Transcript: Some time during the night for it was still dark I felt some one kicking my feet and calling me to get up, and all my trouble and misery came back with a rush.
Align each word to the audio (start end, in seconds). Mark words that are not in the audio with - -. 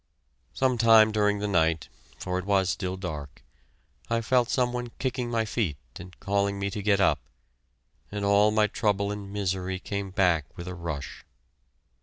Some 0.53 0.79
time 0.79 1.11
during 1.11 1.37
the 1.37 1.47
night 1.47 1.87
for 2.17 2.39
it 2.39 2.45
was 2.45 2.71
still 2.71 2.97
dark 2.97 3.43
I 4.09 4.21
felt 4.21 4.49
some 4.49 4.73
one 4.73 4.87
kicking 4.97 5.29
my 5.29 5.45
feet 5.45 5.77
and 5.97 6.19
calling 6.19 6.57
me 6.57 6.71
to 6.71 6.81
get 6.81 6.99
up, 6.99 7.19
and 8.11 8.25
all 8.25 8.49
my 8.49 8.65
trouble 8.65 9.11
and 9.11 9.31
misery 9.31 9.77
came 9.77 10.09
back 10.09 10.57
with 10.57 10.67
a 10.67 10.73
rush. 10.73 11.23